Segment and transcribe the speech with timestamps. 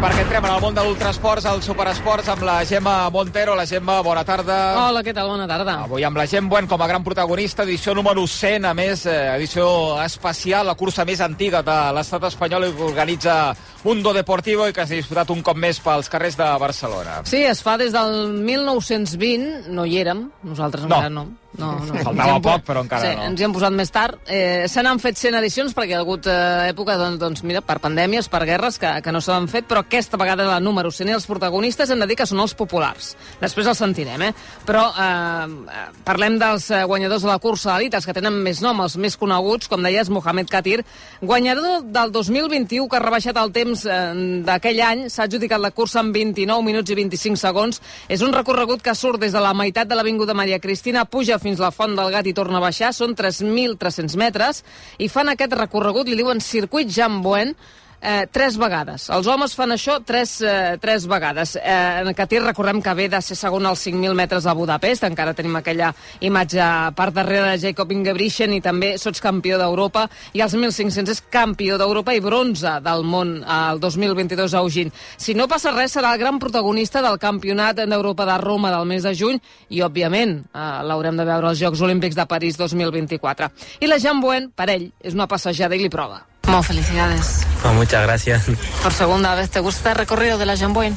[0.00, 3.52] perquè entrem en el món de l'ultrasports, el superesports, amb la Gemma Montero.
[3.58, 4.56] La Gemma, bona tarda.
[4.86, 5.28] Hola, què tal?
[5.28, 5.74] Bona tarda.
[5.84, 9.34] Avui amb la Gem Buen com a gran protagonista, edició número 100, a més, eh,
[9.36, 13.36] edició especial, la cursa més antiga de l'estat espanyol i que organitza
[13.84, 17.20] Mundo Deportivo i que s'ha disputat un cop més pels carrers de Barcelona.
[17.24, 20.96] Sí, es fa des del 1920, no hi érem, nosaltres No.
[20.96, 21.28] encara no.
[21.58, 21.94] No, no.
[22.04, 23.24] Faltava hem poc, po- però encara sí, no.
[23.26, 24.20] ens hi hem posat més tard.
[24.30, 27.60] Eh, se n'han fet 100 edicions perquè hi ha hagut eh, època, doncs, doncs, mira,
[27.66, 30.92] per pandèmies, per guerres, que, que no se l'han fet, però aquesta vegada la número
[30.94, 33.16] 100 i els protagonistes hem de dir que són els populars.
[33.40, 34.30] Després els sentirem, eh?
[34.68, 38.84] Però eh, parlem dels eh, guanyadors de la cursa d'elit, els que tenen més nom,
[38.86, 40.78] els més coneguts, com deies, Mohamed Katir,
[41.20, 43.98] guanyador del 2021, que ha rebaixat el temps eh,
[44.46, 47.82] d'aquell any, s'ha adjudicat la cursa en 29 minuts i 25 segons.
[48.08, 51.60] És un recorregut que surt des de la meitat de l'Avinguda Maria Cristina, puja fins
[51.62, 54.64] la Font del Gat i torna a baixar, són 3.300 metres,
[55.00, 57.54] i fan aquest recorregut, li diuen circuit Jean Buen,
[58.00, 59.08] eh, tres vegades.
[59.12, 61.56] Els homes fan això tres, eh, tres vegades.
[61.56, 65.34] Eh, en Catir recordem que ve de ser segon als 5.000 metres a Budapest, encara
[65.34, 66.64] tenim aquella imatge
[66.96, 71.78] per darrere de Jacob Ingebrigtsen i també sots campió d'Europa i als 1.500 és campió
[71.78, 74.92] d'Europa i bronze del món al 2022 a Eugene.
[75.16, 79.02] Si no passa res, serà el gran protagonista del campionat d'Europa de Roma del mes
[79.02, 83.50] de juny i, òbviament, eh, l'haurem de veure als Jocs Olímpics de París 2024.
[83.80, 86.29] I la Jean Buen, per ell, és una passejada i li prova.
[86.66, 87.46] Felicidades.
[87.74, 88.42] Muchas gracias.
[88.82, 90.96] Por segunda vez, ¿te gusta el recorrido de la Jamboin?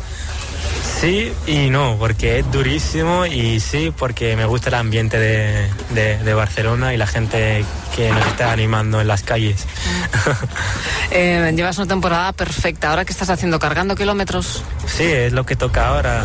[0.99, 6.17] Sí y no, porque es durísimo y sí, porque me gusta el ambiente de, de-
[6.17, 7.63] de Barcelona y la gente
[7.95, 9.65] que nos está animando en las calles.
[11.15, 12.89] Eh, llevas una temporada perfecta.
[12.89, 13.59] ¿Ahora qué estás haciendo?
[13.59, 14.63] ¿Cargando kilómetros?
[14.87, 16.23] Sí, es lo que toca ahora,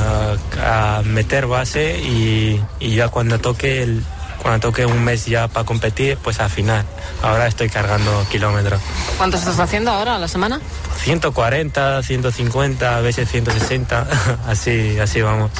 [0.64, 4.02] a, a meter base y, y ya cuando toque el,
[4.42, 6.84] cuando toque un mes ya para competir, pues al final.
[7.22, 8.80] Ahora estoy cargando kilómetros.
[9.16, 10.60] ¿Cuántos estás haciendo ahora a la semana?
[10.98, 14.06] 140, 150, a veces 160,
[14.46, 15.50] así, así vamos.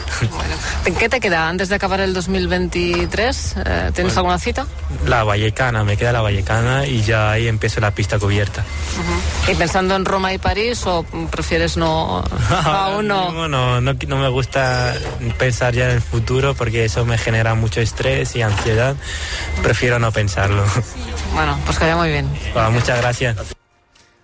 [0.99, 3.55] ¿Qué te queda antes de acabar el 2023?
[3.65, 4.67] Eh, ¿Tienes alguna cita?
[5.07, 8.65] La Vallecana, me queda la Vallecana y ya ahí empiezo la pista cubierta.
[9.51, 12.25] ¿Y pensando en Roma y París o prefieres no
[12.65, 13.31] aún no?
[13.33, 14.95] No, no, no me gusta
[15.39, 18.97] pensar ya en el futuro porque eso me genera mucho estrés y ansiedad.
[19.63, 20.65] Prefiero no pensarlo.
[21.35, 22.29] Bueno, pues que vaya muy bien.
[22.57, 23.58] Va, muchas gracias.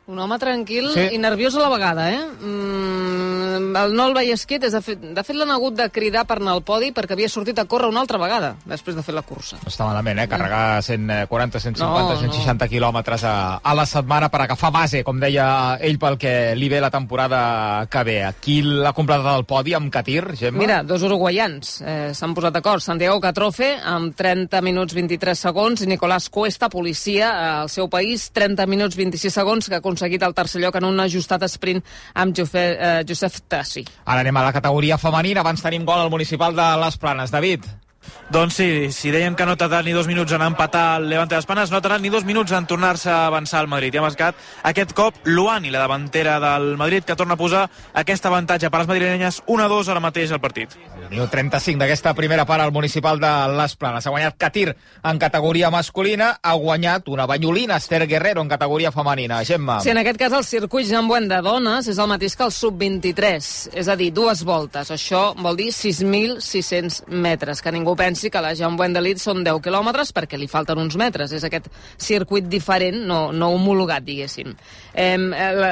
[0.07, 1.07] Un home tranquil Sí.
[1.17, 2.21] i nerviós a la vegada, eh?
[2.41, 6.57] Mm, el Nol Vallesquit, és de fet, de fet l'han hagut de cridar per anar
[6.57, 9.59] al podi perquè havia sortit a córrer una altra vegada després de fer la cursa.
[9.63, 10.29] No està malament, eh?
[10.31, 12.17] Carregar 140, 150, No, no.
[12.21, 16.69] 160 quilòmetres a, a la setmana per agafar base, com deia ell, pel que li
[16.73, 18.19] ve la temporada que ve.
[18.43, 20.59] Qui l'ha completat el podi amb Catir, Gemma?
[20.61, 22.83] Mira, dos uruguaians eh, s'han posat d'acord.
[22.85, 28.31] Santiago Catrofe, amb 30 minuts 23 segons, i Nicolás Cuesta, policia, eh, al seu país,
[28.35, 31.83] 30 minuts 26 segons, que ha aconseguit el tercer lloc en un ajustat sprint
[32.15, 33.05] amb Jofe, eh,
[33.45, 33.85] Josep Tassi.
[34.05, 35.41] Ara anem a la categoria femenina.
[35.41, 37.31] Abans tenim gol al municipal de les Planes.
[37.31, 37.65] David.
[38.31, 41.37] Doncs sí, si deien que no ha tardat ni dos minuts en empatar el Levante
[41.37, 43.95] les Panes, no ha tardat ni dos minuts en tornar-se a avançar al Madrid.
[43.95, 48.27] I ha marcat aquest cop Luani, la davantera del Madrid, que torna a posar aquest
[48.27, 50.73] avantatge per les madrilenyes 1-2 ara mateix al partit.
[51.11, 54.07] Minut 35 d'aquesta primera part al municipal de les Planes.
[54.07, 59.45] Ha guanyat Catir en categoria masculina, ha guanyat una banyolina Esther Guerrero en categoria femenina.
[59.45, 59.81] Gemma.
[59.81, 62.53] Sí, en aquest cas el circuit Jean Buen de dones és el mateix que el
[62.53, 64.91] sub-23, és a dir, dues voltes.
[64.91, 67.63] Això vol dir 6.600 metres.
[67.63, 71.33] Que ningú pensi que la Jean Buen són 10 quilòmetres perquè li falten uns metres.
[71.33, 71.69] És aquest
[71.99, 74.55] circuit diferent, no, no homologat, diguéssim.
[74.95, 75.19] Eh,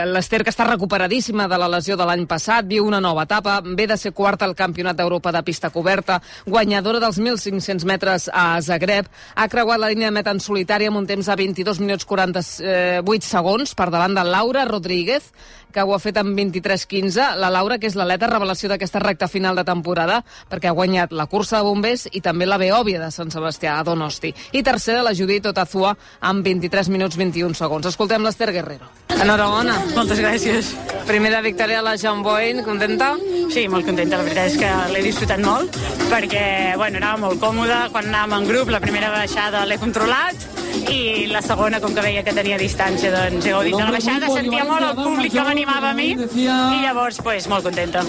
[0.06, 3.86] L'Ester, que està recuperadíssima de la lesió de l'any passat, viu una nova etapa, ve
[3.86, 9.08] de ser quarta al Campionat d'Europa de pista coberta, guanyadora dels 1.500 metres a Zagreb,
[9.34, 13.26] ha creuat la línia de meta en solitària amb un temps de 22 minuts 48
[13.26, 15.32] segons per davant de Laura Rodríguez,
[15.72, 17.36] que ho ha fet en 23-15.
[17.40, 20.20] La Laura, que és l'aleta revelació d'aquesta recta final de temporada,
[20.52, 23.84] perquè ha guanyat la cursa de bombers i també la Beòvia de Sant Sebastià a
[23.86, 24.32] Donosti.
[24.52, 27.88] I tercera, la Judit Otazua, amb 23 minuts 21 segons.
[27.90, 28.88] Escoltem l'Ester Guerrero.
[29.12, 29.78] Enhorabona.
[29.96, 30.72] Moltes gràcies.
[31.06, 33.12] Primera victòria a la Jean Boyne, contenta?
[33.52, 35.76] Sí, molt contenta, la veritat és que l'he disfrutat molt,
[36.12, 36.44] perquè
[36.80, 40.61] bueno, anava molt còmoda, quan anàvem en grup la primera baixada l'he controlat
[40.92, 44.30] i la segona, com que veia que tenia distància, doncs he gaudit de la baixada,
[44.32, 48.04] sentia molt el públic que m'animava a mi i llavors, pues, molt contenta.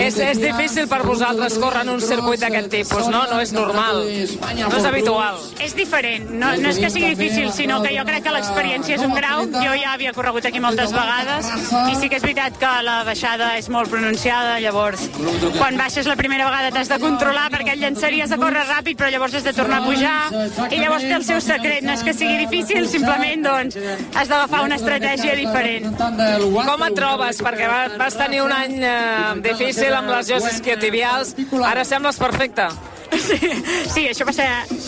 [0.00, 3.24] És, és difícil per vosaltres córrer en un circuit d'aquest tipus, no?
[3.30, 4.04] No és normal.
[4.60, 5.40] No és habitual.
[5.60, 9.06] És diferent, no, no és que sigui difícil, sinó que jo crec que l'experiència és
[9.06, 9.46] un grau.
[9.50, 11.50] Jo ja havia corregut aquí moltes vegades
[11.90, 15.08] i sí que és veritat que la baixada és molt pronunciada, llavors
[15.58, 19.10] quan baixes la primera vegada t'has de controlar perquè et llançaries a córrer ràpid però
[19.12, 22.04] llavors has de tornar a pujar i llavors té el seu secret secret no és
[22.06, 23.76] que sigui difícil, simplement doncs,
[24.16, 25.90] has d'agafar una estratègia diferent.
[25.96, 27.42] Com et trobes?
[27.44, 27.68] Perquè
[28.00, 28.94] vas tenir un any eh,
[29.44, 31.36] difícil amb les lesions isquiotibials.
[31.66, 32.70] Ara sembles perfecte.
[33.10, 33.38] Sí,
[33.90, 34.46] sí, això va ser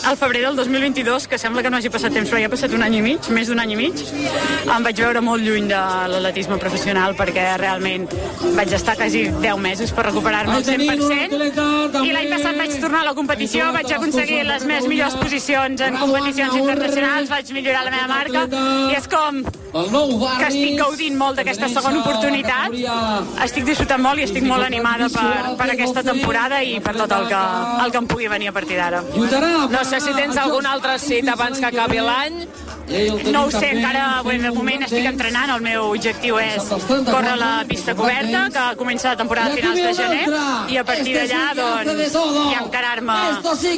[0.08, 2.74] al febrer del 2022, que sembla que no hagi passat temps, però ja ha passat
[2.76, 4.02] un any i mig, més d'un any i mig.
[4.62, 5.80] Em vaig veure molt lluny de
[6.12, 8.06] l'atletisme professional perquè realment
[8.56, 12.02] vaig estar quasi 10 mesos per recuperar-me al 100%.
[12.02, 15.98] I l'any passat vaig tornar a la competició, vaig aconseguir les meves millors posicions en
[16.00, 18.46] competicions internacionals, vaig millorar la meva marca
[18.90, 19.42] i és com
[19.72, 22.74] que estic gaudint molt d'aquesta segona oportunitat.
[23.46, 27.28] Estic disfrutant molt i estic molt animada per, per aquesta temporada i per tot el
[27.30, 27.42] que,
[27.86, 29.02] el que em pugui venir a partir d'ara.
[29.72, 32.44] No sé si tens algun altre cit abans que acabi l'any.
[33.32, 36.68] No ho sé, encara bueno, de moment estic entrenant, el meu objectiu és
[37.08, 40.26] córrer la pista coberta, que comença la temporada a finals de gener,
[40.72, 42.16] i a partir d'allà doncs,
[42.52, 43.18] ja encarar-me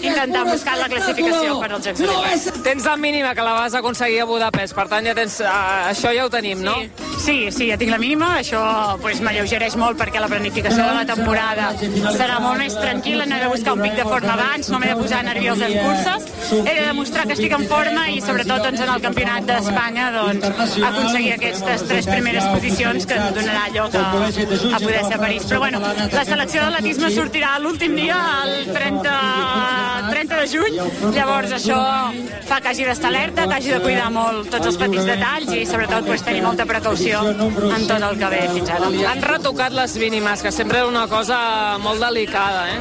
[0.02, 2.62] intentar buscar la classificació per als Jocs Olímpics.
[2.66, 6.12] Tens la mínima que la vas aconseguir a Budapest, per tant ja tens, uh, això
[6.16, 6.76] ja ho tenim, no?
[7.24, 8.60] Sí, sí, ja tinc la mínima, això
[9.00, 11.70] pues, m'alleugereix molt perquè la planificació de la temporada
[12.18, 14.90] serà molt més tranquil·la, no he de buscar un pic de forma abans, no m'he
[14.90, 16.28] de posar nerviosa en curses,
[16.58, 20.46] he de demostrar que estic en forma i sobretot doncs, en el campionat d'Espanya doncs,
[20.88, 25.46] aconseguir aquestes tres primeres posicions que em donarà lloc a, a poder ser a París.
[25.50, 29.14] Però bueno, la selecció d'atletisme sortirà l'últim dia, el 30,
[30.10, 30.78] 30 de juny,
[31.16, 31.80] llavors això
[32.48, 35.64] fa que hagi d'estar alerta, que hagi de cuidar molt tots els petits detalls i
[35.68, 38.90] sobretot pues, tenir molta precaució en tot el que ve fins ara.
[39.12, 42.80] Han retocat les mínimes, que sempre era una cosa molt delicada, eh?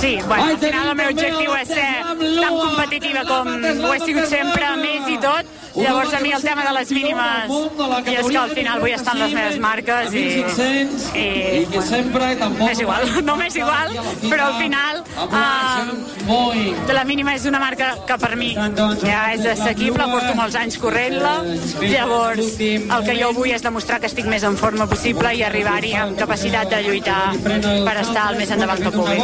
[0.00, 4.28] Sí, bueno, al final el meu objectiu és ser tan competitiva com ho he sigut
[4.30, 5.43] sempre, més i tot,
[5.74, 7.50] Llavors a mi el tema de les mínimes
[8.06, 10.24] i és que al final vull estar en les meves marques i,
[11.18, 13.94] i bueno, m'és igual, no m'és igual
[14.28, 20.06] però al final uh, la mínima és una marca que per mi ja és assequible,
[20.10, 21.34] porto molts anys corrent-la.
[21.82, 25.94] Llavors el que jo vull és demostrar que estic més en forma possible i arribar-hi
[25.98, 29.18] amb capacitat de lluitar per estar el més endavant que pugui.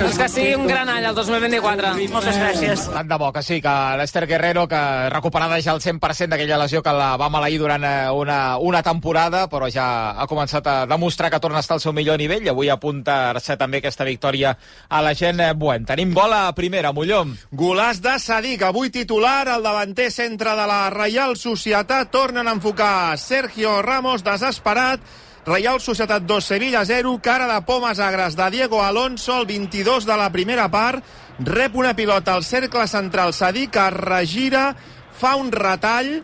[0.00, 2.86] Doncs que sigui un gran any el 2024 moltes gràcies.
[2.96, 4.82] Tant de bo que sí, que l'Ester Guerrero que
[5.12, 9.46] recuperada ja el 100% d'aquella lesió que la va maleir durant eh, una, una temporada,
[9.50, 12.52] però ja ha començat a demostrar que torna a estar al seu millor nivell i
[12.52, 14.54] avui apunta-se també aquesta victòria
[14.88, 15.86] a la gent eh, Buen.
[15.88, 17.24] Tenim bola primera, Molló.
[17.50, 22.12] Golàs de Sadik, avui titular, el davanter centre de la Reial Societat.
[22.14, 25.02] Tornen a enfocar Sergio Ramos, desesperat,
[25.46, 30.16] Reial Societat 2, Sevilla 0, cara de pomes agres de Diego Alonso, el 22 de
[30.18, 31.04] la primera part,
[31.38, 34.74] rep una pilota al cercle central, Sadik es regira,
[35.16, 36.18] fa un retall,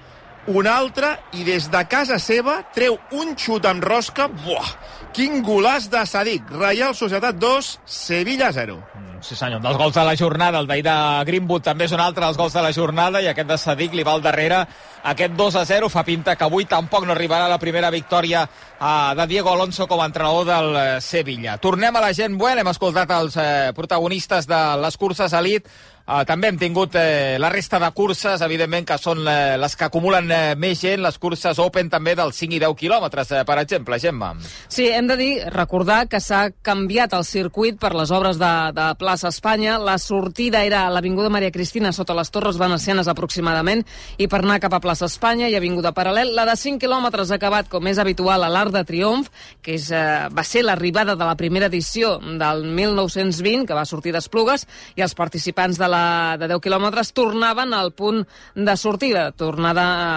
[0.52, 4.28] un altre, i des de casa seva treu un xut amb rosca.
[4.42, 4.74] Buah!
[5.12, 6.50] Quin golàs de Sadik.
[6.56, 8.80] Reial Societat 2, Sevilla 0.
[9.22, 10.94] Sí senyor, dels gols de la jornada, el d'ahir de
[11.28, 14.02] Greenwood també és un altre dels gols de la jornada i aquest de Sadik li
[14.02, 14.64] va al darrere
[15.12, 19.14] aquest 2 a 0, fa pinta que avui tampoc no arribarà la primera victòria uh,
[19.18, 21.56] de Diego Alonso com a entrenador del uh, Sevilla.
[21.62, 25.70] Tornem a la gent buena, hem escoltat els uh, protagonistes de les curses elit,
[26.02, 29.86] Uh, també hem tingut eh, la resta de curses, evidentment, que són eh, les que
[29.86, 33.60] acumulen eh, més gent, les curses Open també dels 5 i 10 quilòmetres, eh, per
[33.62, 34.32] exemple, Gemma.
[34.66, 38.88] Sí, hem de dir, recordar que s'ha canviat el circuit per les obres de, de
[39.12, 39.76] Plaça Espanya.
[39.76, 43.82] La sortida era a l'Avinguda Maria Cristina, sota les Torres Venecianes aproximadament,
[44.16, 46.30] i per anar cap a Plaça Espanya i Avinguda Paral·lel.
[46.32, 49.28] La de 5 quilòmetres ha acabat, com és habitual, a l'Arc de Triomf,
[49.60, 54.14] que és, eh, va ser l'arribada de la primera edició del 1920, que va sortir
[54.16, 54.64] d'Esplugues,
[54.96, 60.08] i els participants de la, de 10 quilòmetres tornaven al punt de sortida, tornada a,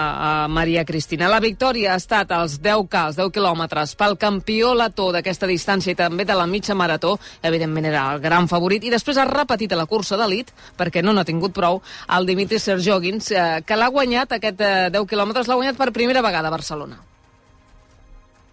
[0.46, 1.28] a Maria Cristina.
[1.28, 6.00] La victòria ha estat als 10K, als 10 quilòmetres, pel campió letó d'aquesta distància i
[6.00, 9.80] també de la mitja marató, evidentment era el gran favorit, i després ha repetit a
[9.80, 11.82] la cursa d'elit, perquè no n'ha tingut prou,
[12.16, 16.24] el Dimitri Serjogins, eh, que l'ha guanyat, aquest eh, 10 quilòmetres, l'ha guanyat per primera
[16.24, 17.02] vegada a Barcelona.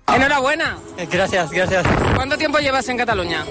[0.07, 0.77] Enhorabuena.
[1.11, 1.85] Gracias, gracias.
[2.15, 3.45] ¿Cuánto tiempo llevas en Cataluña?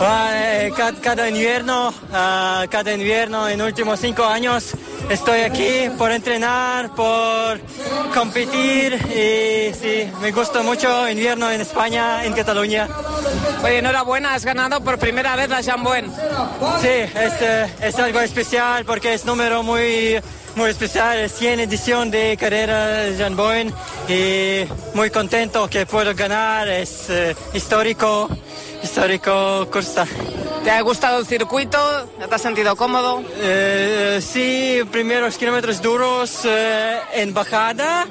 [0.00, 4.74] Ah, eh, cada, cada invierno, ah, cada invierno en últimos cinco años
[5.08, 7.60] estoy aquí por entrenar, por
[8.14, 12.88] competir y sí, me gusta mucho invierno en España, en Cataluña.
[13.62, 16.10] Oye, enhorabuena, has ganado por primera vez la Jambuen.
[16.80, 20.20] Sí, es, eh, es algo especial porque es número muy
[20.56, 23.72] muy especial, es 100 edición de carrera Jan Bowen
[24.08, 28.28] y muy contento que puedo ganar, es eh, histórico,
[28.82, 30.06] histórico cursa.
[30.64, 31.78] ¿Te ha gustado el circuito?
[32.28, 33.24] ¿Te has sentido cómodo?
[33.36, 38.06] Eh, sí, primeros kilómetros duros eh, en bajada,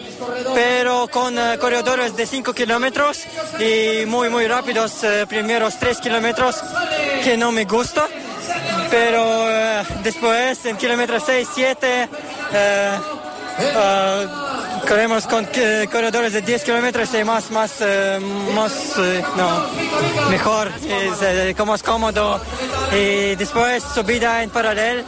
[0.54, 3.26] pero con eh, corredores de 5 kilómetros
[3.60, 6.58] y muy, muy rápidos eh, primeros 3 kilómetros
[7.24, 8.08] que no me gusta.
[8.90, 12.10] Pero eh, después en kilómetros 6, 7 eh, eh,
[14.88, 18.20] corremos con eh, corredores de 10 kilómetros y más, más, eh,
[18.54, 22.42] más, eh, no, mejor, es, eh, es cómodo.
[22.92, 25.04] Y después subida en paralelo,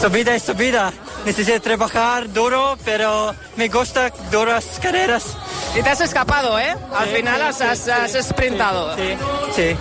[0.00, 0.92] subida y subida.
[1.24, 5.36] Necesito trabajar duro, pero me gusta duras carreras.
[5.78, 6.74] Y te has escapado, ¿eh?
[6.94, 8.96] Al Sí, final sí, has, sí, has, has sprintado.
[8.96, 9.14] Sí,
[9.54, 9.76] sí.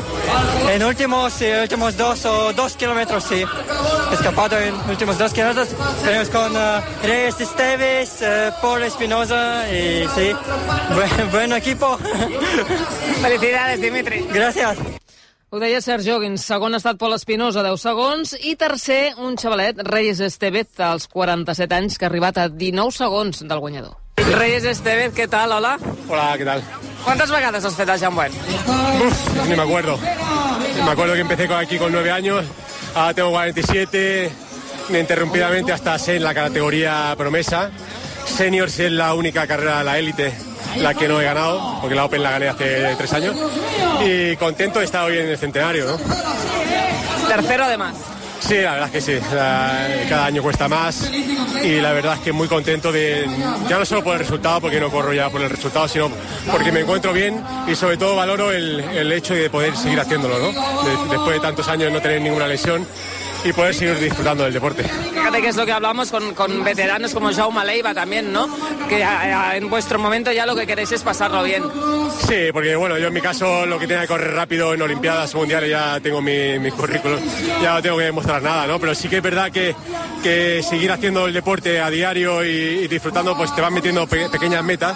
[0.69, 3.45] En últimos, últimos dos o dos kilómetros, sí.
[4.11, 5.69] Escapado en últimos dos kilómetros.
[6.03, 10.31] Tenemos con eh, Reyes Esteves, eh, Paul Espinosa y sí.
[10.93, 11.97] Buen, buen equipo.
[13.21, 14.27] Felicidades, Dimitri.
[14.33, 14.77] Gracias.
[15.51, 19.79] Ho deia Sergi Joggins, segon ha estat Pol Espinosa, 10 segons, i tercer, un xavalet,
[19.87, 24.04] Reyes Estevez, als 47 anys, que ha arribat a 19 segons del guanyador.
[24.15, 25.51] Reyes Estevez, què tal?
[25.51, 25.77] Hola.
[26.07, 26.63] Hola, ¿qué tal?
[27.03, 28.31] Quantes vegades has fet el Jambuen?
[28.31, 30.00] Uf, ni me acuerdo.
[30.84, 32.45] Me acuerdo que empecé aquí con nueve años,
[32.95, 34.31] ahora tengo 47,
[34.89, 37.69] ininterrumpidamente hasta ser en la categoría promesa.
[38.25, 40.34] Seniors es la única carrera de la élite
[40.77, 43.36] la que no he ganado, porque la Open la gané hace tres años.
[44.03, 45.98] Y contento de estar hoy en el centenario, ¿no?
[47.27, 47.95] Tercero, además.
[48.47, 49.19] Sí, la verdad es que sí.
[49.29, 51.09] Cada año cuesta más
[51.63, 53.25] y la verdad es que muy contento de,
[53.67, 56.11] ya no solo por el resultado, porque no corro ya por el resultado, sino
[56.51, 60.37] porque me encuentro bien y sobre todo valoro el, el hecho de poder seguir haciéndolo,
[60.37, 60.47] ¿no?
[60.83, 62.85] De- después de tantos años no tener ninguna lesión
[63.45, 64.83] y poder seguir disfrutando del deporte.
[64.83, 68.49] Fíjate que es lo que hablamos con, con veteranos como Jaume Leiva también, ¿no?
[68.89, 71.63] Que a- a- en vuestro momento ya lo que queréis es pasarlo bien.
[72.27, 75.33] Sí, porque bueno, yo en mi caso lo que tenía que correr rápido en Olimpiadas
[75.35, 77.19] Mundiales ya tengo mi, mi currículum,
[77.61, 78.79] ya no tengo que demostrar nada, ¿no?
[78.79, 79.75] Pero sí que es verdad que,
[80.23, 82.47] que seguir haciendo el deporte a diario y,
[82.83, 84.95] y disfrutando, pues te van metiendo pe- pequeñas metas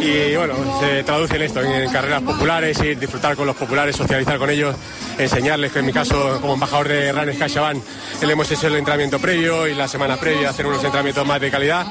[0.00, 4.38] y bueno, se traduce en esto, en, carreras populares, ir disfrutar con los populares, socializar
[4.38, 4.74] con ellos,
[5.18, 7.82] enseñarles que en mi caso como embajador de Runners CaixaBank
[8.22, 11.50] le hemos hecho el entrenamiento previo y la semana previa hacer unos entrenamientos más de
[11.50, 11.86] calidad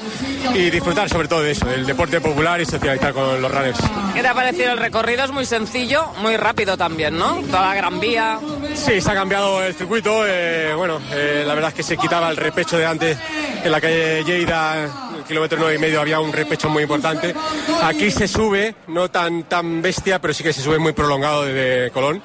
[0.53, 3.79] y disfrutar sobre todo de eso, del deporte popular y socializar con los runners.
[4.13, 4.71] ¿Qué te ha parecido?
[4.71, 7.41] El recorrido es muy sencillo, muy rápido también, ¿no?
[7.49, 8.39] Toda la Gran Vía.
[8.73, 10.25] Sí, se ha cambiado el circuito.
[10.27, 13.17] eh, bueno, eh, la verdad es que se quitaba el repecho de antes
[13.63, 17.35] en la calle Lleida, kilómetro nueve y medio había un repecho muy importante.
[17.83, 21.91] Aquí se sube, no tan tan bestia, pero sí que se sube muy prolongado desde
[21.91, 22.21] Colón,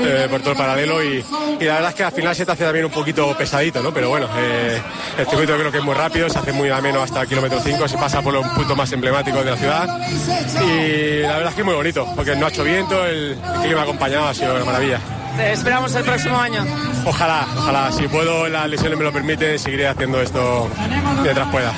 [0.00, 1.02] eh, por todo el paralelo.
[1.02, 1.24] Y,
[1.60, 3.92] y la verdad es que al final se te hace también un poquito pesadito, ¿no?
[3.92, 4.80] Pero bueno, eh,
[5.18, 7.88] el circuito creo que es muy rápido, se hace muy ameno hasta el kilómetro 5,
[7.88, 9.98] se pasa por los puntos más emblemáticos de la ciudad.
[10.62, 13.60] Y la verdad es que es muy bonito, porque no ha hecho viento, el, el
[13.62, 15.00] clima acompañado ha sido una maravilla.
[15.36, 16.64] Te esperamos el próximo año.
[17.06, 20.68] Ojalá, ojalá, si puedo, las lesiones me lo permiten, seguiré haciendo esto
[21.22, 21.72] mientras pueda.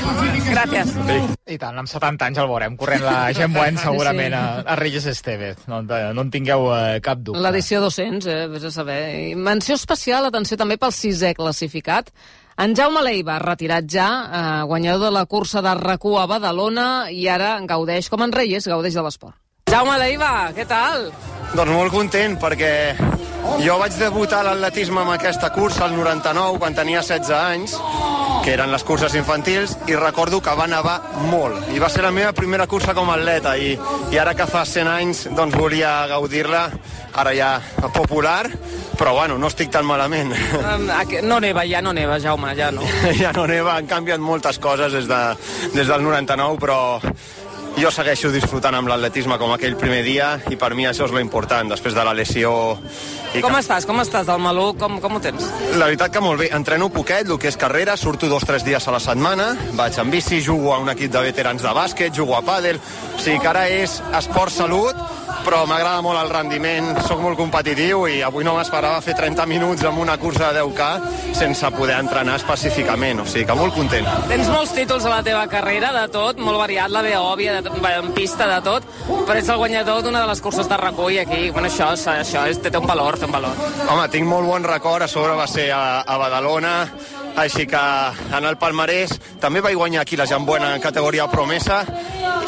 [0.47, 0.93] Gràcies.
[0.93, 1.37] Sí.
[1.55, 5.07] I tant, amb 70 anys el veurem corrent la gent Buen segurament a, a Reyes
[5.07, 5.65] Estevez.
[5.71, 7.41] No, no en tingueu eh, cap dubte.
[7.43, 8.99] L'edició 200, eh, vés a saber.
[9.31, 12.13] I menció especial, atenció també pel sisè classificat.
[12.61, 17.27] En Jaume Leiva, retirat ja, eh, guanyador de la cursa de rac a Badalona i
[17.29, 19.46] ara gaudeix, com en Reyes, gaudeix de l'esport.
[19.67, 21.09] Jaume Leiva, què tal?
[21.59, 22.69] Doncs molt content perquè
[23.65, 27.75] jo vaig debutar a l'atletisme amb aquesta cursa al 99 quan tenia 16 anys
[28.45, 30.95] que eren les curses infantils i recordo que va nevar
[31.33, 33.73] molt i va ser la meva primera cursa com a atleta i,
[34.15, 36.69] i ara que fa 100 anys doncs volia gaudir-la
[37.19, 37.51] ara ja
[37.95, 38.47] popular
[38.97, 40.87] però bueno, no estic tan malament Um,
[41.27, 42.87] no neva, ja no neva, Jaume, ja no.
[43.23, 45.21] ja no neva, han canviat moltes coses des, de,
[45.75, 46.79] des del 99 però
[47.77, 51.21] jo segueixo disfrutant amb l'atletisme com aquell primer dia i per mi això és lo
[51.21, 52.53] important després de la lesió
[53.37, 53.85] i Com que- estàs?
[53.87, 54.79] Com estàs del maluc?
[54.81, 55.45] Com, com ho tens?
[55.77, 58.65] la veritat que molt bé, entreno poquet, el que és carrera, surto dos o tres
[58.65, 62.15] dies a la setmana, vaig en bici, jugo a un equip de veterans de bàsquet,
[62.17, 62.77] jugo a pàdel,
[63.17, 64.97] o sigui que ara és esport-salut,
[65.47, 69.85] però m'agrada molt el rendiment, sóc molt competitiu i avui no m'esperava fer 30 minuts
[69.87, 74.09] en una cursa de 10K sense poder entrenar específicament, o sigui que molt content.
[74.27, 77.15] Tens molts títols a la teva carrera, de tot, molt variat, la de,
[77.79, 81.21] bé, en pista, de tot, però ets el guanyador d'una de les curses de recull
[81.23, 81.51] aquí.
[81.55, 83.63] Bueno, això, això és, té un valor, té un valor.
[83.87, 86.75] Home, tinc molt bon record, a sobre va ser a, a Badalona,
[87.37, 87.85] així que
[88.35, 91.85] en el palmarès també vaig guanyar aquí la Jambuena en categoria promesa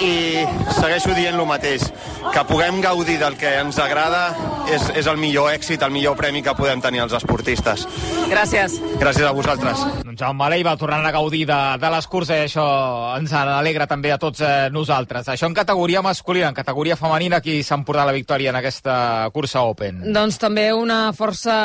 [0.04, 0.44] i
[0.78, 1.84] segueixo dient el mateix,
[2.32, 4.28] que puguem gaudir del que ens agrada
[4.72, 7.86] és, és el millor èxit, el millor premi que podem tenir els esportistes.
[8.28, 8.76] Gràcies.
[9.00, 9.80] Gràcies a vosaltres.
[10.04, 12.66] Doncs Jaume Leiva tornant a gaudir de, de les curses i això
[13.16, 15.30] ens alegra també a tots eh, nosaltres.
[15.32, 18.98] Això en categoria masculina, en categoria femenina, qui s'ha emportat la victòria en aquesta
[19.34, 20.04] cursa Open?
[20.14, 21.56] Doncs també una força,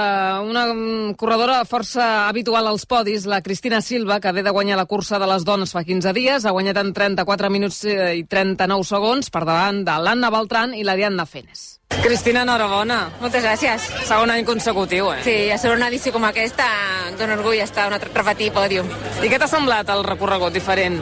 [0.45, 4.87] una mm, corredora força habitual als podis, la Cristina Silva, que ve de guanyar la
[4.89, 8.87] cursa de les dones fa 15 dies, ha guanyat en 34 minuts eh, i 39
[8.87, 11.82] segons per davant de l'Anna Beltran i la Diana Fenes.
[12.01, 12.97] Cristina, enhorabona.
[13.21, 13.85] Moltes gràcies.
[14.07, 15.21] Segon any consecutiu, eh?
[15.23, 16.65] Sí, a sobre una edició com aquesta
[17.19, 18.89] dona orgull estar un altre repetir pòdium.
[19.23, 20.99] I què t'ha semblat el recorregut diferent?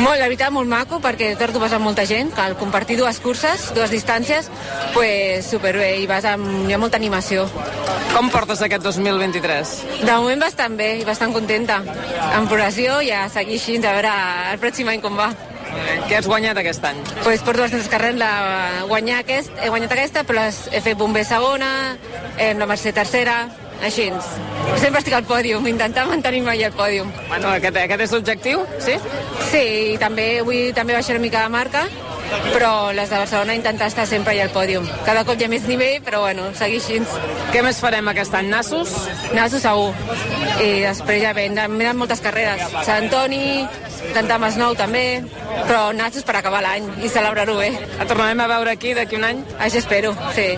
[0.00, 2.96] Molt, la veritat, molt maco, perquè tot ho vas amb molta gent, que al compartir
[3.00, 4.48] dues curses, dues distàncies,
[4.94, 7.44] pues superbé, i vas amb, hi ha molta animació.
[8.14, 9.76] Com portes aquest 2023?
[10.06, 11.82] De moment bastant bé i bastant contenta.
[12.32, 14.16] En progressió i a seguir així, a veure
[14.54, 15.30] el pròxim any com va.
[16.08, 17.00] Què has guanyat aquest any?
[17.24, 21.24] Pues porto bastantes carreres, la, guanyar aquest, he guanyat aquesta, però les, he fet bomber
[21.28, 21.70] segona,
[22.36, 23.42] eh, la Mercè tercera,
[23.84, 24.10] així.
[24.80, 27.10] Sempre estic al pòdium, intentar mantenir mai al pòdium.
[27.28, 28.96] Bueno, aquest, aquest és l'objectiu, sí?
[29.50, 31.86] Sí, i també vull també baixar una mica de marca,
[32.52, 34.86] però les de Barcelona intentar estar sempre allà al pòdium.
[35.06, 37.00] Cada cop hi ha més nivell, però bueno, seguir així.
[37.54, 38.50] Què més farem aquest any?
[38.52, 38.94] Nassos?
[39.36, 39.90] Nassos segur.
[40.60, 42.64] I després ja venen, venen moltes carreres.
[42.86, 43.66] Sant Antoni,
[44.14, 45.04] cantar Masnou també,
[45.66, 47.72] però Nassos per acabar l'any i celebrar-ho bé.
[47.98, 49.46] La tornarem a veure aquí d'aquí un any?
[49.58, 50.52] Això espero, sí.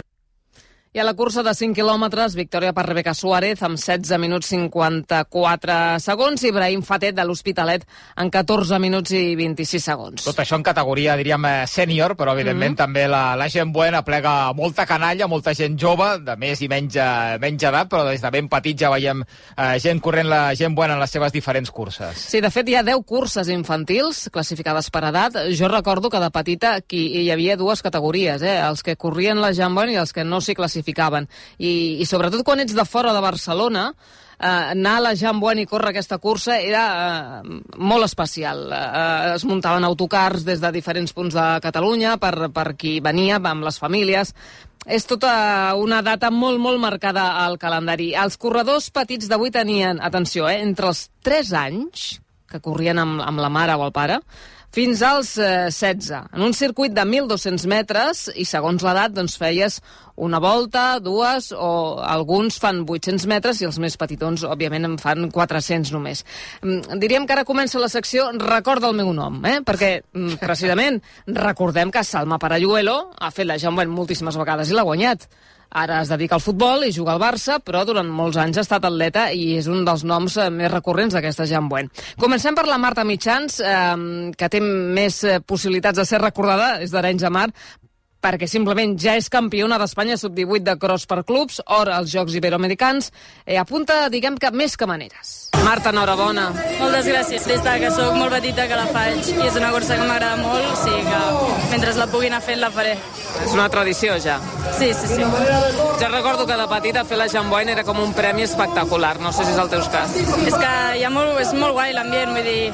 [0.94, 5.76] I a la cursa de 5 quilòmetres, victòria per Rebeca Suárez amb 16 minuts 54
[6.04, 7.86] segons i Ibrahim Fatet de l'Hospitalet
[8.20, 10.26] en 14 minuts i 26 segons.
[10.26, 12.82] Tot això en categoria, diríem, eh, sènior, però evidentment mm -hmm.
[12.84, 16.96] també la, la gent buena aplega molta canalla, molta gent jove, de més i menys,
[16.96, 19.24] eh, menys edat, però des de ben petit ja veiem
[19.56, 22.18] eh, gent corrent la gent buena en les seves diferents curses.
[22.18, 25.32] Sí, de fet hi ha 10 curses infantils classificades per edat.
[25.58, 28.60] Jo recordo que de petita aquí hi havia dues categories, eh?
[28.60, 30.81] els que corrien la jambon i els que no s'hi classificaven.
[31.58, 33.90] I, I sobretot quan ets de fora de Barcelona,
[34.42, 36.84] eh, anar a la Jambuen i córrer aquesta cursa era
[37.42, 38.66] eh, molt especial.
[38.72, 43.64] Eh, es muntaven autocars des de diferents punts de Catalunya per, per qui venia amb
[43.64, 44.34] les famílies.
[44.82, 45.32] És tota
[45.78, 48.12] una data molt, molt marcada al calendari.
[48.18, 52.08] Els corredors petits d'avui tenien, atenció, eh, entre els 3 anys,
[52.50, 54.18] que corrien amb, amb la mare o el pare,
[54.72, 59.80] fins als eh, 16, en un circuit de 1.200 metres i segons l'edat doncs feies
[60.16, 65.30] una volta, dues o alguns fan 800 metres i els més petitons òbviament en fan
[65.32, 66.24] 400 només.
[66.62, 69.60] Mm, diríem que ara comença la secció Recorda el meu nom, eh?
[69.64, 74.88] perquè mm, precisament recordem que Salma Paralluelo ha fet la Jambuen moltíssimes vegades i l'ha
[74.88, 75.28] guanyat.
[75.72, 78.84] Ara es dedica al futbol i juga al Barça, però durant molts anys ha estat
[78.84, 81.88] atleta i és un dels noms eh, més recurrents d'aquesta Jambuen.
[82.20, 86.92] Comencem per la Marta Mitjans, eh, que té més eh, possibilitats de ser recordada, és
[86.92, 87.46] d'Arenys de Mar,
[88.22, 93.10] perquè simplement ja és campiona d'Espanya sub-18 de cross per clubs, or als Jocs Iberoamericans,
[93.46, 95.41] eh, apunta, diguem que més que maneres.
[95.60, 96.48] Marta, enhorabona.
[96.80, 97.44] Moltes gràcies.
[97.46, 100.36] Des de que sóc molt petita que la faig i és una cursa que m'agrada
[100.40, 102.96] molt, o sigui que mentre la pugui anar fent la faré.
[103.44, 104.40] És una tradició ja.
[104.78, 105.22] Sí, sí, sí.
[106.00, 109.44] Jo recordo que de petita fer la Jamboine era com un premi espectacular, no sé
[109.44, 110.16] si és el teu cas.
[110.16, 112.72] És que hi ha molt, és molt guai l'ambient, vull dir,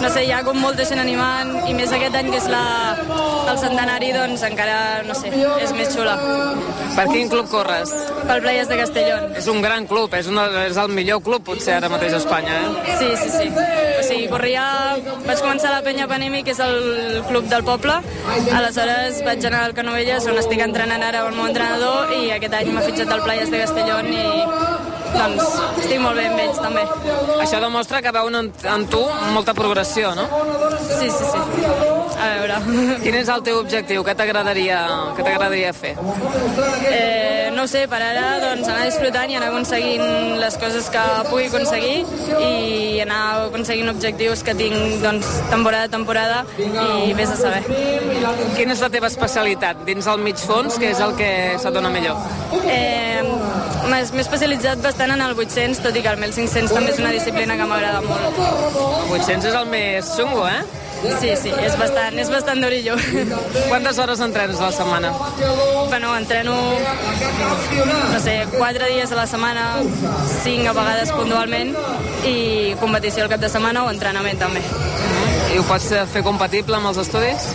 [0.00, 2.64] no sé, hi ha com molta gent animant i més aquest any que és la,
[3.52, 5.28] el centenari, doncs encara, no sé,
[5.60, 6.16] és més xula.
[6.96, 7.92] Per quin club corres?
[8.26, 9.32] Pel Playas de Castellón.
[9.36, 12.58] És un gran club, és, una, és el millor club potser ara mateix a Espanya,
[12.60, 12.96] eh?
[12.98, 13.48] Sí, sí, sí.
[14.00, 14.64] O sigui, corria...
[15.26, 18.00] Vaig començar a la Penya Panemi, que és el club del poble.
[18.56, 22.56] Aleshores vaig anar al Canovelles, on estic entrenant ara amb el meu entrenador, i aquest
[22.60, 24.24] any m'ha fitxat al Playas de Castellón i
[25.10, 26.84] doncs estic molt bé amb ells també.
[27.40, 29.02] Això demostra que veuen en, en tu
[29.34, 30.28] molta progressió, no?
[30.86, 31.99] Sí, sí, sí.
[32.20, 32.56] A veure...
[33.00, 34.04] Quin és el teu objectiu?
[34.04, 34.80] Què t'agradaria
[35.16, 35.94] què t'agradaria fer?
[36.90, 41.48] Eh, no sé, per ara doncs, anar disfrutant i anar aconseguint les coses que pugui
[41.48, 42.04] aconseguir
[42.40, 47.62] i anar aconseguint objectius que tinc doncs, temporada a temporada i vés a saber.
[48.56, 50.76] Quina és la teva especialitat dins el mig fons?
[50.80, 51.30] Què és el que
[51.62, 52.20] se't dona millor?
[52.64, 53.24] Eh,
[53.90, 57.56] M'he especialitzat bastant en el 800, tot i que el 1500 també és una disciplina
[57.58, 58.38] que m'agrada molt.
[58.38, 60.60] El 800 és el més xungo, eh?
[61.00, 62.96] Sí, sí, és bastant, és bastant durillo.
[63.68, 65.12] Quantes hores entrenes a la setmana?
[65.88, 66.56] Bueno, entreno,
[68.12, 69.66] no sé, quatre dies a la setmana,
[70.42, 71.72] cinc a vegades puntualment,
[72.28, 74.62] i competició al cap de setmana o entrenament també.
[75.50, 77.48] I ho pots fer compatible amb els estudis?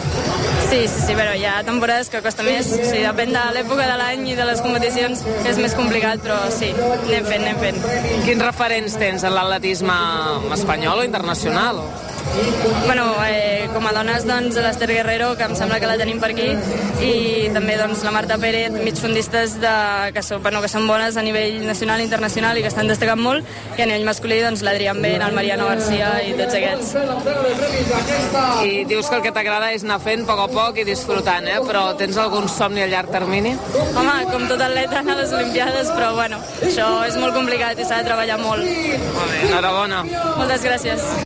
[0.65, 2.71] Sí, sí, sí, però hi ha temporades que costa més.
[2.73, 6.39] O sigui, depèn de l'època de l'any i de les competicions, és més complicat, però
[6.51, 7.79] sí, anem fent, anem fent.
[8.25, 9.95] Quins referents tens en l'atletisme
[10.57, 11.83] espanyol o internacional?
[12.85, 16.31] Bueno, eh, com a dones, doncs, l'Ester Guerrero, que em sembla que la tenim per
[16.33, 16.47] aquí,
[17.03, 19.73] i també doncs, la Marta Pérez, migfondistes de,
[20.15, 23.21] que, són, bueno, que són bones a nivell nacional i internacional i que estan destacant
[23.21, 26.95] molt, i a nivell masculí, doncs, l'Adrián Ben, el Mariano Garcia i tots aquests.
[28.65, 31.49] I dius que el que t'agrada és anar fent a poc a poc i disfrutant,
[31.51, 31.59] eh?
[31.65, 33.55] però tens algun somni a llarg termini?
[33.95, 37.87] Home, com tot atleta anar a les Olimpiades, però bueno, això és molt complicat i
[37.87, 38.65] s'ha de treballar molt.
[38.65, 40.03] Molt bé, enhorabona.
[40.39, 41.24] Moltes gràcies.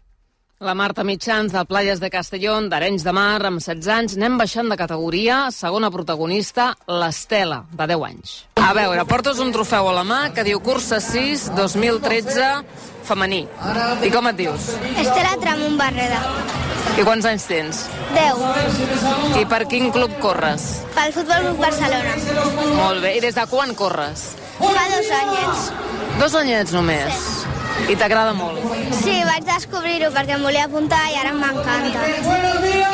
[0.59, 4.15] La Marta Mitjans, del Playas de Castellón, d'Arenys de Mar, amb 16 anys.
[4.17, 5.37] Anem baixant de categoria.
[5.55, 8.33] Segona protagonista, l'Estela, de 10 anys.
[8.59, 12.49] A veure, portes un trofeu a la mà que diu Cursa 6 2013
[13.07, 13.45] femení.
[14.03, 14.67] I com et dius?
[14.99, 16.19] Estela Tramont Barreda.
[16.99, 17.85] I quants anys tens?
[18.11, 19.39] 10.
[19.39, 20.69] I per quin club corres?
[20.91, 22.19] Pel Futbol Club Barcelona.
[22.75, 23.15] Molt bé.
[23.15, 24.33] I des de quan corres?
[24.59, 25.69] Fa dos anyets.
[26.19, 27.38] Dos anyets només.
[27.89, 28.59] I t'agrada molt.
[28.99, 32.03] Sí, vaig descobrir-ho perquè em volia apuntar i ara m'encanta.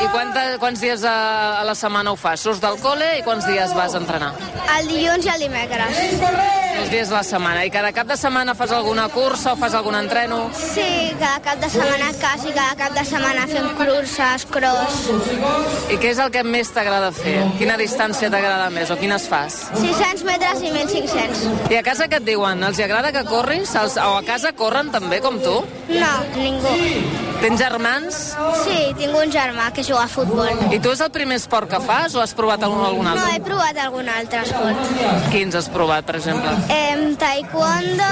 [0.04, 1.16] I quanta, quants dies a,
[1.62, 2.46] a la setmana ho fas?
[2.46, 4.32] Surts del col·le i quants dies vas a entrenar?
[4.78, 6.65] El dilluns i el dimecres.
[6.76, 7.64] Els dies de la setmana.
[7.66, 10.50] I cada cap de setmana fas alguna cursa o fas algun entreno?
[10.56, 15.00] Sí, cada cap de setmana quasi, cada cap de setmana fem curses, cross.
[15.94, 17.38] I què és el que més t'agrada fer?
[17.60, 19.62] Quina distància t'agrada més o quines fas?
[19.80, 21.46] 600 metres i 1.500.
[21.72, 22.64] I a casa què et diuen?
[22.68, 23.76] Els agrada que corris?
[23.80, 25.62] Els, o a casa corren també com tu?
[25.96, 26.76] No, ningú.
[27.46, 28.16] Tens germans?
[28.64, 30.50] Sí, tinc un germà que juga a futbol.
[30.74, 33.36] I tu és el primer esport que fas o has provat algun, algun No, altre?
[33.36, 35.30] he provat algun altre esport.
[35.30, 36.56] Quins has provat, per exemple?
[36.74, 38.10] Em, taekwondo,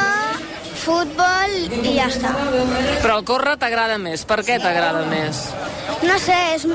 [0.84, 2.36] futbol i ja està.
[3.02, 4.22] Però el córrer t'agrada més.
[4.30, 5.48] Per què t'agrada més?
[6.06, 6.68] No sé, és,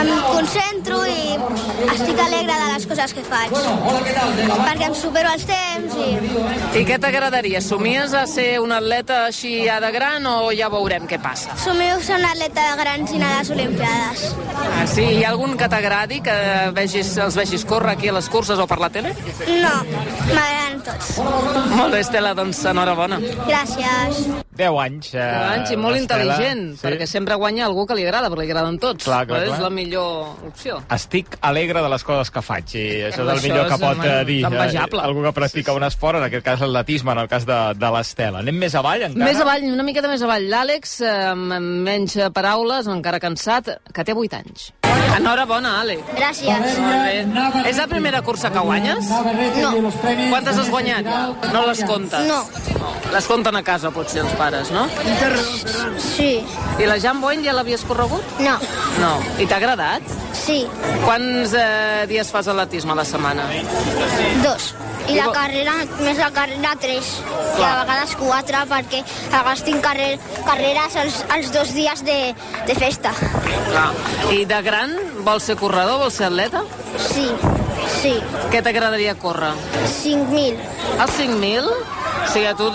[0.00, 1.36] em concentro i
[1.94, 3.54] estic alegre de les coses que faig.
[3.54, 6.10] Perquè em supero els temps i...
[6.80, 7.62] I què t'agradaria?
[7.64, 11.56] Somies a ser un atleta així ja de gran o ja veurem què passa?
[11.60, 14.26] Somio ser un atleta de grans i anar a les Olimpiades.
[14.60, 15.06] Ah, sí?
[15.18, 16.36] Hi ha algun que t'agradi, que
[16.76, 19.14] vegis, els vegis córrer aquí a les curses o per la tele?
[19.48, 19.74] No,
[20.30, 21.16] m'agraden tots.
[21.74, 23.20] Molt bé, Estela, doncs enhorabona.
[23.48, 24.24] Gràcies.
[24.56, 25.14] 10 anys.
[25.14, 26.82] Eh, 10 anys i molt intel·ligent, Sí.
[26.86, 29.04] perquè sempre guanya algú que li agrada, perquè li agraden tots.
[29.04, 29.62] Clar, clar, Però és clar.
[29.62, 30.82] la millor opció.
[30.90, 34.04] Estic alegre de les coses que faig i això és el Això millor que pot
[34.04, 35.00] eh, dir envejable.
[35.00, 38.38] algú que practica un esport, en aquest cas l'atletisme, en el cas de, de l'Estela.
[38.40, 39.24] Anem més avall encara?
[39.24, 40.48] Més avall, una miqueta més avall.
[40.50, 41.52] L'Àlex, eh, amb
[41.86, 44.72] menys paraules, encara cansat, que té 8 anys.
[45.16, 46.02] Enhorabona, Àlex.
[46.16, 46.78] Gràcies.
[47.68, 49.10] És la primera cursa que guanyes?
[49.60, 49.72] No.
[50.30, 51.08] Quantes has guanyat?
[51.52, 52.26] No les comptes?
[52.28, 52.42] No.
[53.12, 54.86] Les compten a casa, potser, els pares, no?
[56.00, 56.32] Sí.
[56.80, 58.36] I la Jan Boyn ja l'havies corregut?
[58.40, 58.56] No.
[59.02, 59.16] No.
[59.42, 60.14] I t'ha agradat?
[60.36, 60.62] Sí.
[61.04, 63.48] Quants eh, dies fas atletisme a la setmana?
[64.44, 64.72] Dos.
[65.10, 65.72] I la carrera,
[66.04, 67.08] més la carrera, tres.
[67.58, 70.10] I a vegades quatre, perquè a vegades tinc carrer,
[70.46, 72.18] carreres els, els dos dies de,
[72.68, 73.10] de festa.
[73.70, 73.88] Clar.
[74.30, 74.79] I de gran
[75.26, 76.62] vols ser corredor, vols ser atleta?
[76.98, 77.26] Sí,
[78.00, 78.14] sí.
[78.52, 79.52] Què t'agradaria córrer?
[79.94, 80.56] 5.000.
[81.00, 81.70] Els 5.000?
[82.20, 82.68] O sigui, a tu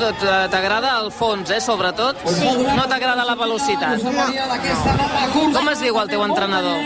[0.51, 2.17] t'agrada el fons, eh, sobretot?
[2.27, 2.49] Sí.
[2.75, 4.03] No t'agrada la velocitat?
[4.03, 4.25] No.
[5.53, 6.81] Com es diu el teu entrenador?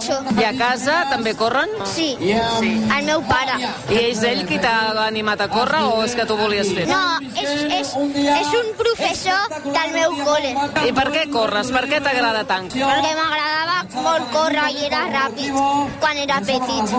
[0.00, 0.40] Nacho.
[0.40, 1.68] I a casa també corren?
[1.84, 2.14] Sí.
[2.20, 2.70] sí.
[2.96, 3.58] El meu pare.
[3.92, 6.86] I és ell qui t'ha animat a córrer o és que tu volies fer?
[6.88, 7.00] No,
[7.34, 10.54] és, és, és un professor del meu col·le.
[10.88, 11.72] I per què corres?
[11.74, 12.70] Per què t'agrada tant?
[12.72, 15.60] Perquè m'agradava molt córrer i era ràpid
[16.00, 16.96] quan era petit.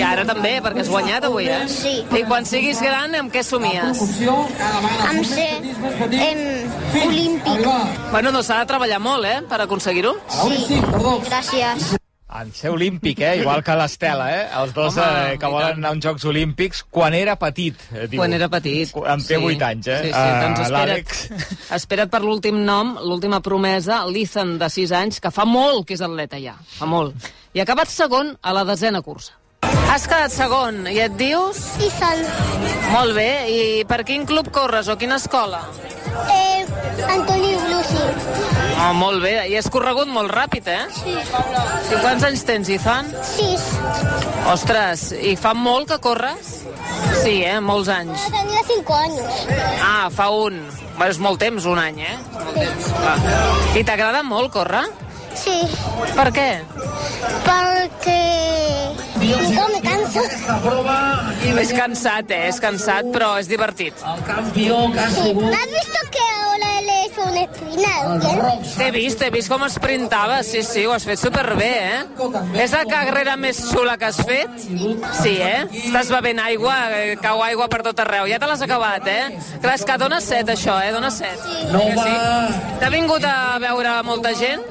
[0.00, 1.62] I ara també, perquè has guanyat avui, eh?
[1.70, 1.96] Sí.
[2.02, 4.02] I quan siguis gran, amb què somies?
[5.12, 6.44] Em sé em,
[7.06, 7.66] olímpic.
[8.10, 10.16] Bueno, no s'ha de treballar molt, eh, per aconseguir-ho.
[10.42, 10.80] Sí,
[11.28, 12.01] gràcies.
[12.40, 13.34] En ser olímpic, eh?
[13.42, 14.44] igual que l'Estela, eh?
[14.62, 18.06] Els dos Home, eh, que volen anar a uns Jocs Olímpics quan era petit, eh,
[18.06, 18.22] diu.
[18.22, 18.94] Quan era petit.
[18.96, 19.98] En té 8 anys, eh?
[20.06, 21.44] Sí, sí, doncs Eh, espera't,
[21.78, 26.04] espera't per l'últim nom, l'última promesa, l'Ethan, de 6 anys, que fa molt que és
[26.04, 27.30] atleta ja, fa molt.
[27.52, 29.36] I ha acabat segon a la desena cursa.
[29.62, 31.58] Has quedat segon, i et dius?
[31.84, 32.22] Ethan.
[32.94, 35.60] Molt bé, i per quin club corres o quina escola?
[36.32, 36.64] Eh,
[37.12, 38.06] Antoni Blusi.
[38.82, 40.86] Oh, molt bé, i has corregut molt ràpid, eh?
[40.96, 41.14] Sí.
[41.92, 43.12] I quants anys tens, Ethan?
[43.34, 43.68] Sis.
[44.50, 46.54] Ostres, i fa molt que corres?
[47.22, 47.60] Sí, eh?
[47.60, 48.26] Molts anys.
[48.32, 49.44] Tenia cinco años.
[49.84, 50.58] Ah, fa un.
[50.98, 52.16] Bé, és molt temps, un any, eh?
[52.32, 52.90] Molt temps.
[53.04, 53.14] Va.
[53.78, 54.86] I t'agrada molt córrer?
[55.36, 55.60] Sí.
[56.16, 56.50] Per què?
[57.46, 57.62] Me
[60.60, 61.60] canso.
[61.62, 62.46] És cansat, eh?
[62.48, 63.94] És cansat, però és divertit.
[63.96, 64.68] Sí.
[64.68, 68.20] ¿Has visto que ahora le hecho un espinal?
[68.76, 70.42] T'he vist, t'he vist com esprintava.
[70.42, 72.04] Sí, sí, ho has fet superbé, eh?
[72.62, 74.50] És la carrera més xula que has fet?
[75.22, 75.66] Sí, eh?
[75.84, 78.26] Estàs bevent aigua, eh, cau aigua per tot arreu.
[78.30, 79.38] Ja te l'has acabat, eh?
[79.62, 80.92] Clar, és que dona set, això, eh?
[80.92, 81.38] Dona set.
[81.72, 82.16] No sí?
[82.80, 84.62] T'ha vingut a veure molta gent?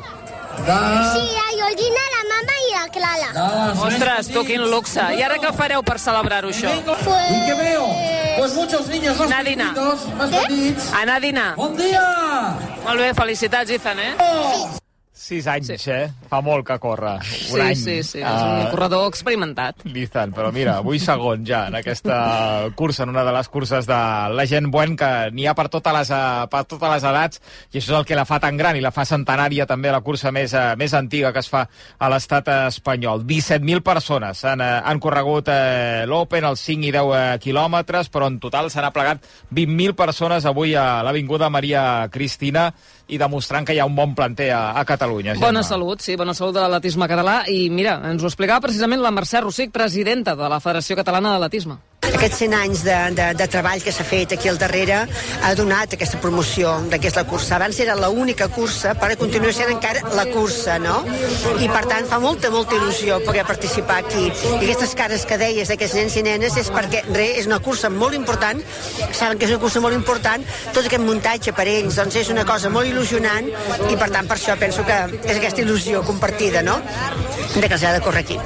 [0.65, 3.73] Sí, a Georgina, la mamá y la Clara.
[3.81, 5.01] Ostres, tu, quin luxe.
[5.17, 6.69] I ara què fareu per celebrar-ho, això?
[6.85, 7.31] Pues...
[7.31, 7.87] ¿Y qué veo?
[8.37, 9.73] Pues muchos niños más Anar a dinar.
[9.73, 10.93] pequeñitos, más petits.
[10.93, 11.55] Anar a dinar.
[11.55, 12.57] ¡Bon dia!
[12.85, 14.15] Molt bé, felicitats, Ethan, eh?
[15.21, 15.91] Sis anys, sí.
[15.93, 16.07] eh?
[16.31, 17.11] Fa molt que corre.
[17.21, 17.75] Un Sí, any.
[17.77, 19.83] sí, sí, és un Ah, corredor experimentat.
[20.11, 23.93] Tant, però mira, avui segon ja en aquesta cursa, en una de les curses de
[24.33, 27.77] la gent buen, que n'hi ha per totes, les, eh, per totes les edats, i
[27.77, 30.31] això és el que la fa tan gran i la fa centenària també la cursa
[30.31, 31.67] més, eh, més antiga que es fa
[31.99, 33.21] a l'estat espanyol.
[33.23, 35.47] 17.000 persones han, eh, han corregut
[36.07, 39.21] l'Open, els 5 i 10 eh, quilòmetres, però en total s'han aplegat
[39.53, 42.73] 20.000 persones avui a l'Avinguda Maria Cristina
[43.11, 45.35] i demostrant que hi ha un bon planter a, a Catalunya.
[45.35, 45.67] Bona Gemma.
[45.67, 47.41] salut, sí, bona salut de l'atletisme català.
[47.51, 51.79] I mira, ens ho explicava precisament la Mercè Rossic, presidenta de la Federació Catalana d'Atletisme.
[52.11, 54.97] Aquests 100 anys de, de, de treball que s'ha fet aquí al darrere
[55.41, 57.55] ha donat aquesta promoció de que és la cursa.
[57.55, 60.99] Abans era l'única cursa, però continua sent encara la cursa, no?
[61.63, 64.27] I per tant fa molta, molta il·lusió poder participar aquí.
[64.27, 67.89] I aquestes cares que deies d'aquests nens i nenes és perquè re, és una cursa
[67.89, 68.61] molt important,
[69.09, 70.45] saben que és una cursa molt important,
[70.75, 73.51] tot aquest muntatge per ells doncs és una cosa molt il·lusionant
[73.89, 76.81] i per tant per això penso que és aquesta il·lusió compartida, no?
[77.55, 78.41] De que s'ha de córrer aquí.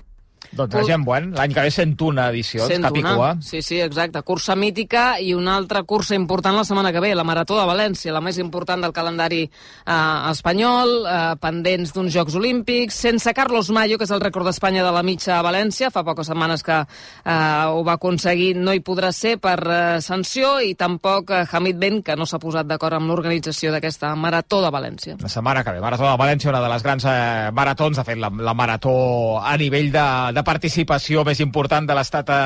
[0.56, 3.16] Doncs la gent buen, l'any que ve 101 edicions, cap i 101.
[3.18, 3.32] cua.
[3.44, 4.22] Sí, sí, exacte.
[4.24, 8.14] Cursa mítica i una altra cursa important la setmana que ve, la Marató de València,
[8.16, 14.00] la més important del calendari eh, espanyol, eh, pendents d'uns Jocs Olímpics, sense Carlos Mayo,
[14.00, 17.36] que és el rècord d'Espanya de la mitja a València, fa poques setmanes que eh,
[17.36, 22.00] ho va aconseguir, no hi podrà ser per eh, sanció, i tampoc eh, Hamid Ben,
[22.06, 25.20] que no s'ha posat d'acord amb l'organització d'aquesta Marató de València.
[25.20, 28.22] La setmana que ve, Marató de València, una de les grans eh, maratons, de fet,
[28.22, 28.96] la, la marató
[29.44, 32.40] a nivell de, de participació més important de l'estat eh,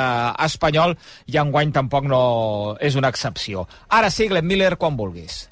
[0.47, 0.95] espanyol,
[1.27, 2.23] i enguany tampoc no
[2.79, 3.67] és una excepció.
[3.89, 5.45] Ara sí, Glenn Miller, quan vulguis.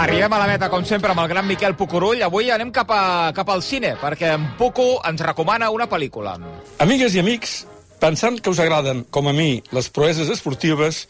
[0.00, 2.22] Arribem a la meta, com sempre, amb el gran Miquel Pucurull.
[2.24, 6.38] Avui anem cap, a, cap al cine, perquè en Pucu ens recomana una pel·lícula.
[6.80, 7.60] Amigues i amics,
[8.00, 11.04] pensant que us agraden, com a mi, les proeses esportives,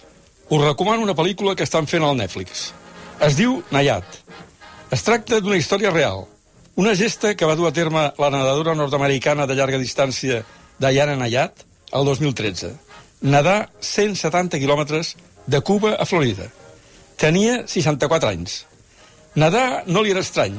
[0.51, 2.71] us recomano una pel·lícula que estan fent al Netflix.
[3.23, 4.05] Es diu Nayat.
[4.91, 6.27] Es tracta d'una història real.
[6.81, 10.43] Una gesta que va dur a terme la nedadora nord-americana de llarga distància
[10.81, 12.73] Diana Nayat el 2013.
[13.21, 15.15] Nedar 170 quilòmetres
[15.47, 16.49] de Cuba a Florida.
[17.21, 18.65] Tenia 64 anys.
[19.37, 20.57] Nedar no li era estrany.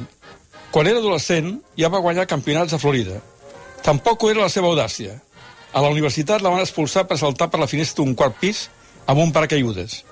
[0.72, 3.18] Quan era adolescent ja va guanyar campionats a Florida.
[3.82, 5.18] Tampoc era la seva audàcia.
[5.72, 8.66] A la universitat la van expulsar per saltar per la finestra d'un quart pis
[9.06, 10.02] amb un paracaigudes.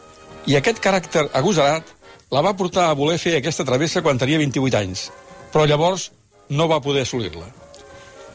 [0.48, 1.90] I aquest caràcter agosarat
[2.32, 5.10] la va portar a voler fer aquesta travessa quan tenia 28 anys,
[5.52, 6.10] però llavors
[6.48, 7.46] no va poder assolir-la.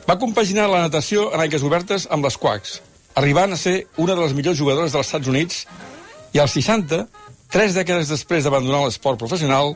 [0.06, 2.80] Va compaginar la natació en aigües obertes amb les quacs,
[3.18, 5.64] arribant a ser una de les millors jugadores dels Estats Units
[6.36, 7.06] i als 60,
[7.50, 9.74] tres dècades després d'abandonar l'esport professional,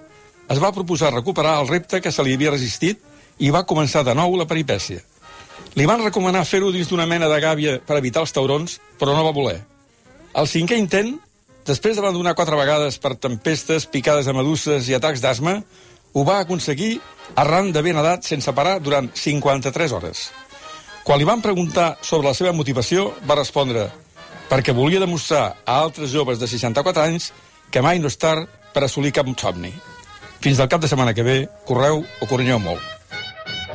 [0.49, 3.01] es va proposar recuperar el repte que se li havia resistit
[3.39, 5.01] i va començar de nou la peripècia.
[5.77, 9.23] Li van recomanar fer-ho dins d'una mena de gàbia per evitar els taurons, però no
[9.23, 9.59] va voler.
[10.33, 11.13] Al cinquè intent,
[11.65, 15.59] després d'abandonar quatre vegades per tempestes, picades de meduses i atacs d'asma,
[16.13, 16.97] ho va aconseguir
[17.35, 20.29] arran d'haver nedat sense parar durant 53 hores.
[21.03, 23.87] Quan li van preguntar sobre la seva motivació, va respondre
[24.49, 27.31] perquè volia demostrar a altres joves de 64 anys
[27.69, 29.73] que mai no és tard per assolir cap somni.
[30.41, 32.98] Fins al cap de setmana que ve, correu o correnyeu molt.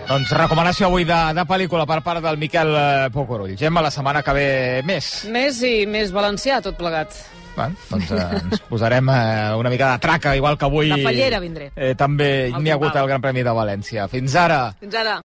[0.04, 3.54] Doncs recomanació avui de, de pel·lícula per part del Miquel eh, Pucurull.
[3.56, 4.48] Gemma, la setmana que ve
[4.84, 5.08] més.
[5.32, 7.16] Més i més valencià, tot plegat.
[7.54, 10.90] Bé, doncs eh, ens posarem eh, una mica de traca, igual que avui...
[10.92, 11.70] De fallera vindré.
[11.76, 14.08] Eh, també n'hi ha hagut el Gran Premi de València.
[14.12, 14.60] Fins ara!
[14.82, 15.20] Fins ara.